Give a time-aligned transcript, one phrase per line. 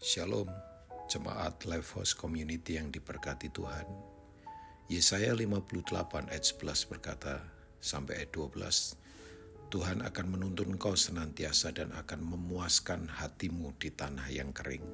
[0.00, 0.48] Shalom,
[1.12, 3.84] jemaat Lifehouse Community yang diberkati Tuhan.
[4.88, 7.44] Yesaya 58 ayat 11 berkata
[7.84, 8.96] sampai ayat 12,
[9.68, 14.88] Tuhan akan menuntun engkau senantiasa dan akan memuaskan hatimu di tanah yang kering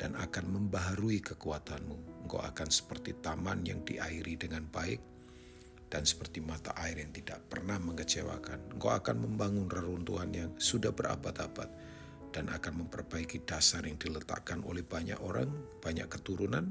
[0.00, 2.24] dan akan membaharui kekuatanmu.
[2.24, 5.04] Engkau akan seperti taman yang diairi dengan baik
[5.92, 8.72] dan seperti mata air yang tidak pernah mengecewakan.
[8.72, 11.68] Engkau akan membangun reruntuhan yang sudah berabad-abad
[12.30, 15.50] dan akan memperbaiki dasar yang diletakkan oleh banyak orang,
[15.82, 16.70] banyak keturunan.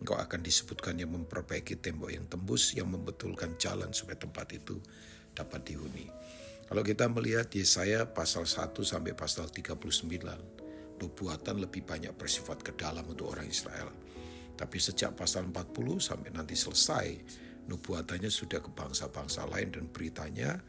[0.00, 4.80] Engkau akan disebutkan yang memperbaiki tembok yang tembus, yang membetulkan jalan supaya tempat itu
[5.36, 6.08] dapat dihuni.
[6.70, 9.76] Kalau kita melihat Yesaya pasal 1 sampai pasal 39,
[11.02, 13.90] nubuatan lebih banyak bersifat ke dalam untuk orang Israel.
[14.54, 17.06] Tapi sejak pasal 40 sampai nanti selesai,
[17.66, 20.62] nubuatannya sudah ke bangsa-bangsa lain dan beritanya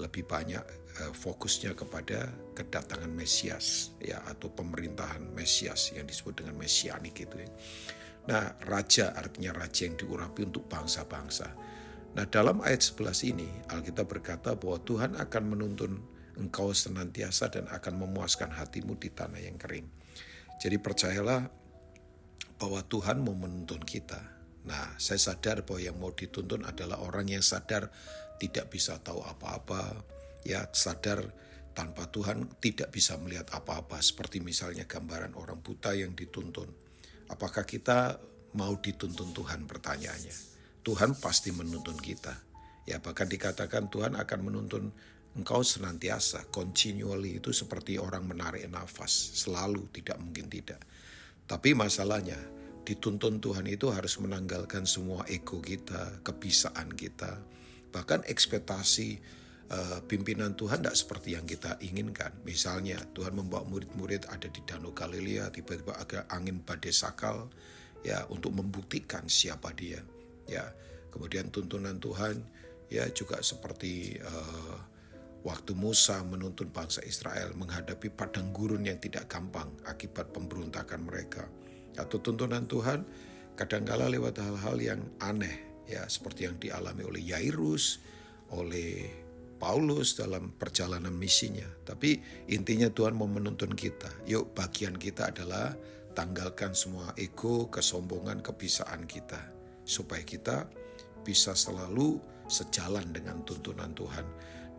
[0.00, 0.62] lebih banyak
[1.04, 7.50] uh, fokusnya kepada kedatangan Mesias ya atau pemerintahan Mesias yang disebut dengan mesianik itu ya.
[8.22, 11.50] Nah, raja artinya raja yang diurapi untuk bangsa-bangsa.
[12.12, 15.92] Nah, dalam ayat 11 ini Alkitab berkata bahwa Tuhan akan menuntun
[16.38, 19.88] engkau senantiasa dan akan memuaskan hatimu di tanah yang kering.
[20.62, 21.50] Jadi percayalah
[22.62, 24.22] bahwa Tuhan mau menuntun kita.
[24.62, 27.90] Nah, saya sadar bahwa yang mau dituntun adalah orang yang sadar
[28.42, 30.02] tidak bisa tahu apa-apa,
[30.42, 31.22] ya sadar
[31.78, 36.66] tanpa Tuhan tidak bisa melihat apa-apa seperti misalnya gambaran orang buta yang dituntun.
[37.30, 38.18] Apakah kita
[38.58, 40.34] mau dituntun Tuhan pertanyaannya?
[40.82, 42.34] Tuhan pasti menuntun kita.
[42.82, 44.90] Ya bahkan dikatakan Tuhan akan menuntun
[45.38, 50.82] engkau senantiasa, continually itu seperti orang menarik nafas, selalu tidak mungkin tidak.
[51.46, 52.36] Tapi masalahnya
[52.82, 57.38] dituntun Tuhan itu harus menanggalkan semua ego kita, kebisaan kita,
[57.92, 59.20] Bahkan ekspektasi
[59.68, 62.32] uh, pimpinan Tuhan tidak seperti yang kita inginkan.
[62.44, 67.52] Misalnya Tuhan membawa murid-murid ada di Danau Galilea, tiba-tiba agak angin badai sakal,
[68.00, 70.00] ya untuk membuktikan siapa dia.
[70.48, 70.72] Ya,
[71.12, 72.40] kemudian tuntunan Tuhan
[72.92, 74.76] ya juga seperti uh,
[75.42, 81.44] waktu Musa menuntun bangsa Israel menghadapi padang gurun yang tidak gampang akibat pemberontakan mereka.
[81.96, 83.04] Atau tuntunan Tuhan
[83.54, 88.02] kadangkala lewat hal-hal yang aneh ya seperti yang dialami oleh Yairus,
[88.52, 89.22] oleh
[89.62, 91.66] Paulus dalam perjalanan misinya.
[91.86, 92.18] Tapi
[92.50, 94.10] intinya Tuhan mau menuntun kita.
[94.26, 95.78] Yuk bagian kita adalah
[96.18, 99.38] tanggalkan semua ego, kesombongan, kebisaan kita.
[99.86, 100.66] Supaya kita
[101.22, 102.18] bisa selalu
[102.50, 104.26] sejalan dengan tuntunan Tuhan.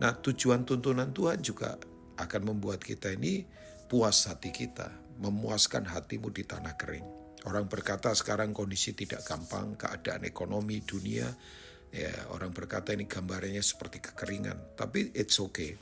[0.04, 1.80] Nah tujuan tuntunan Tuhan juga
[2.20, 3.48] akan membuat kita ini
[3.88, 4.92] puas hati kita.
[5.24, 7.23] Memuaskan hatimu di tanah kering.
[7.44, 11.28] Orang berkata sekarang kondisi tidak gampang, keadaan ekonomi dunia,
[11.92, 14.80] ya orang berkata ini gambarannya seperti kekeringan.
[14.80, 15.76] Tapi it's okay,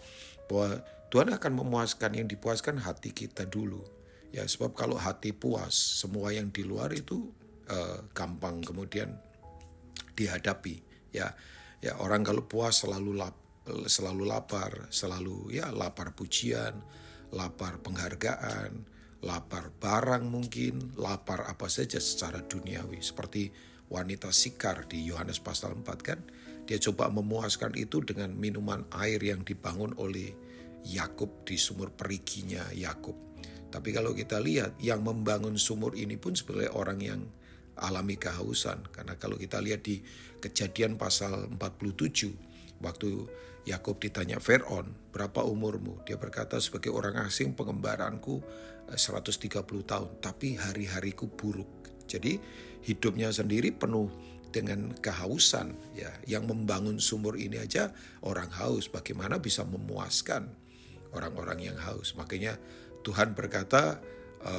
[0.50, 0.82] bahwa
[1.14, 3.84] Tuhan akan memuaskan yang dipuaskan hati kita dulu.
[4.32, 7.30] Ya sebab kalau hati puas, semua yang di luar itu
[7.68, 9.12] uh, gampang kemudian
[10.16, 10.82] dihadapi.
[11.12, 11.36] Ya,
[11.84, 13.36] ya orang kalau puas selalu lap,
[13.86, 16.80] selalu lapar, selalu ya lapar pujian,
[17.36, 18.72] lapar penghargaan,
[19.22, 23.02] lapar barang mungkin, lapar apa saja secara duniawi.
[23.02, 23.54] Seperti
[23.94, 26.20] wanita Sikar di Yohanes pasal 4 kan,
[26.66, 30.34] dia coba memuaskan itu dengan minuman air yang dibangun oleh
[30.82, 33.14] Yakub di sumur periginya Yakub.
[33.72, 37.22] Tapi kalau kita lihat yang membangun sumur ini pun sebenarnya orang yang
[37.80, 38.84] alami kehausan.
[38.92, 40.04] Karena kalau kita lihat di
[40.44, 43.10] kejadian pasal 47, waktu
[43.62, 46.02] Yakub ditanya Fir'aun, berapa umurmu?
[46.10, 48.42] Dia berkata sebagai orang asing pengembaranku
[48.90, 51.70] 130 eh, tahun, tapi hari-hariku buruk.
[52.10, 52.42] Jadi
[52.82, 54.10] hidupnya sendiri penuh
[54.52, 56.12] dengan kehausan ya.
[56.28, 57.94] Yang membangun sumur ini aja
[58.26, 60.52] orang haus, bagaimana bisa memuaskan
[61.16, 62.18] orang-orang yang haus?
[62.18, 62.60] Makanya
[63.06, 64.02] Tuhan berkata
[64.44, 64.56] e,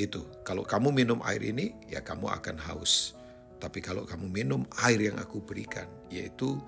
[0.00, 3.18] itu, kalau kamu minum air ini ya kamu akan haus.
[3.60, 6.58] Tapi kalau kamu minum air yang aku berikan, yaitu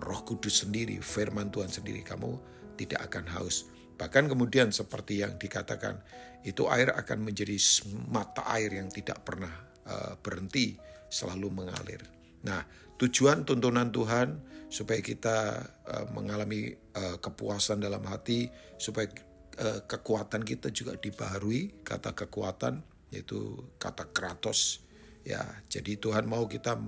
[0.00, 2.40] roh kudus sendiri, firman Tuhan sendiri, kamu
[2.80, 3.68] tidak akan haus.
[4.00, 6.00] Bahkan kemudian seperti yang dikatakan,
[6.40, 7.60] itu air akan menjadi
[8.08, 9.52] mata air yang tidak pernah
[9.84, 10.80] uh, berhenti,
[11.12, 12.00] selalu mengalir.
[12.48, 12.64] Nah,
[12.96, 14.40] tujuan tuntunan Tuhan
[14.72, 18.48] supaya kita uh, mengalami uh, kepuasan dalam hati,
[18.80, 19.12] supaya
[19.60, 21.84] kekuatan kita juga dibaharui.
[21.84, 22.80] Kata kekuatan
[23.12, 24.80] yaitu kata kratos.
[25.20, 26.80] Ya, jadi Tuhan mau kita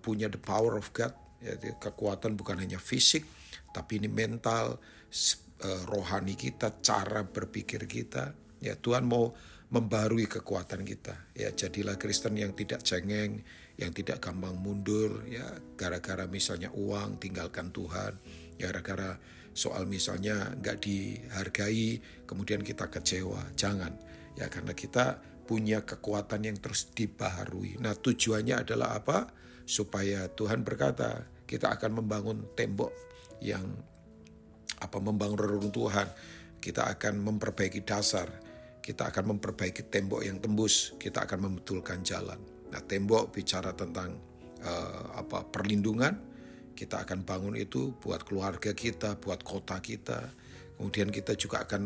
[0.00, 3.22] punya the power of God Ya, kekuatan bukan hanya fisik,
[3.70, 4.82] tapi ini mental,
[5.62, 8.34] uh, rohani kita, cara berpikir kita.
[8.58, 9.30] Ya Tuhan mau
[9.70, 11.14] membarui kekuatan kita.
[11.38, 13.44] Ya jadilah Kristen yang tidak cengeng,
[13.78, 15.22] yang tidak gampang mundur.
[15.30, 15.46] Ya
[15.78, 18.18] gara-gara misalnya uang tinggalkan Tuhan.
[18.58, 19.20] Ya gara-gara
[19.54, 23.54] soal misalnya nggak dihargai, kemudian kita kecewa.
[23.54, 23.94] Jangan,
[24.34, 27.80] ya karena kita punya kekuatan yang terus dibaharui.
[27.80, 29.18] Nah tujuannya adalah apa?
[29.68, 32.88] Supaya Tuhan berkata, kita akan membangun tembok
[33.44, 33.68] yang
[34.80, 36.08] apa membangun reruntuhan.
[36.58, 38.32] Kita akan memperbaiki dasar,
[38.80, 42.40] kita akan memperbaiki tembok yang tembus, kita akan membetulkan jalan.
[42.72, 44.16] Nah, tembok bicara tentang
[44.64, 46.16] uh, apa perlindungan,
[46.72, 50.32] kita akan bangun itu buat keluarga kita, buat kota kita.
[50.80, 51.82] Kemudian kita juga akan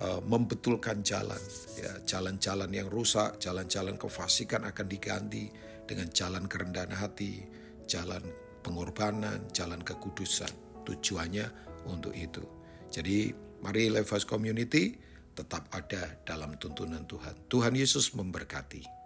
[0.00, 1.38] uh, membetulkan jalan,
[1.78, 5.52] ya jalan-jalan yang rusak, jalan-jalan kefasikan akan diganti
[5.86, 7.46] dengan jalan kerendahan hati,
[7.86, 8.22] jalan
[8.66, 10.50] pengorbanan, jalan kekudusan.
[10.86, 11.46] Tujuannya
[11.90, 12.42] untuk itu.
[12.90, 14.94] Jadi mari Levas Community
[15.34, 17.50] tetap ada dalam tuntunan Tuhan.
[17.50, 19.05] Tuhan Yesus memberkati.